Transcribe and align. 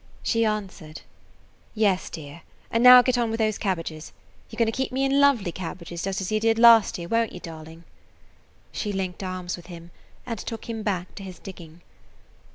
She 0.23 0.45
answered: 0.45 1.01
"Yes, 1.75 2.09
dear. 2.09 2.41
And 2.71 2.83
now 2.83 3.03
get 3.03 3.19
on 3.19 3.29
with 3.29 3.37
those 3.37 3.59
[Page 3.59 3.63
93] 3.65 3.69
cabbages. 3.69 4.13
You 4.49 4.55
're 4.55 4.61
going 4.61 4.65
to 4.71 4.71
keep 4.71 4.91
me 4.91 5.03
in 5.05 5.19
lovely 5.21 5.51
cabbages, 5.51 6.01
just 6.01 6.19
as 6.21 6.31
you 6.31 6.39
did 6.39 6.57
last 6.57 6.97
year, 6.97 7.07
won't 7.07 7.33
you, 7.33 7.39
darling?" 7.39 7.83
She 8.71 8.91
linked 8.91 9.21
arms 9.21 9.55
with 9.55 9.67
him 9.67 9.91
and 10.25 10.39
took 10.39 10.67
him 10.67 10.81
back 10.81 11.13
to 11.13 11.23
his 11.23 11.37
digging. 11.37 11.81